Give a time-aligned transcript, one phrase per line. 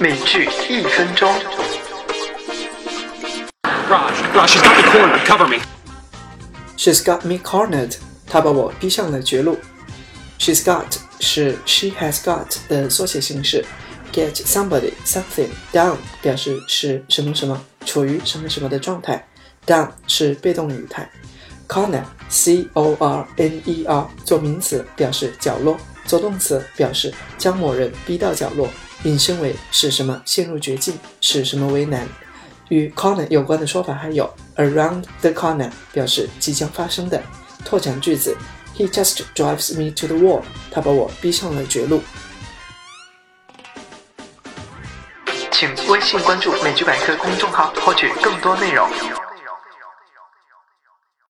[0.00, 1.28] 美剧一分钟。
[3.88, 5.26] Raj, Raj, she's got me cornered.
[5.26, 5.58] Cover me.
[6.76, 7.96] She's got me cornered，
[8.28, 9.58] 她把我逼上了绝路。
[10.38, 10.84] She's got
[11.18, 13.64] 是 she has got 的缩写形式
[14.12, 19.26] ，get somebody something down 表示是什么什么处于什么什么的状态
[19.66, 21.10] ，down 是被动语态。
[21.66, 25.76] Corner c o r n e r 做名词表示角落，
[26.08, 28.68] 做动词表示将某人逼到角落，
[29.04, 32.08] 引申为使什么陷入绝境，使什么为难。
[32.70, 37.22] 与 corner 有关的说法还有 around the corner，表示即将发生的。
[37.64, 38.36] 拓展句子
[38.76, 40.42] ，He just drives me to the wall。
[40.70, 42.02] 他把我逼上了绝路。
[45.52, 48.88] 请微信关注美剧百科公众号，获取更多内容。